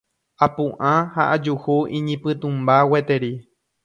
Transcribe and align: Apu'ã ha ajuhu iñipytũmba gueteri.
Apu'ã 0.45 0.93
ha 1.17 1.23
ajuhu 1.35 1.75
iñipytũmba 1.99 2.75
gueteri. 2.89 3.31